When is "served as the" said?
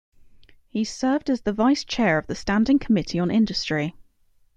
0.83-1.53